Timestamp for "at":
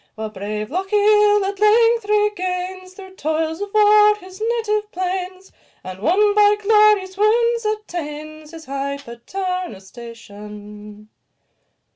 1.45-1.59